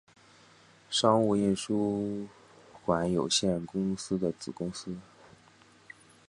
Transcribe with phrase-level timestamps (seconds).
[0.89, 2.25] 商务印书
[2.83, 4.95] 馆有限公司的子公司。